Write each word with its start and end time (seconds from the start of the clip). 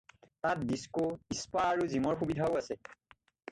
তাত 0.45 0.63
disco', 0.71 1.01
spa 1.41 1.63
আৰু 1.73 1.87
জিমৰ 1.93 2.19
সুবিধাও 2.25 2.59
আছে। 2.65 2.81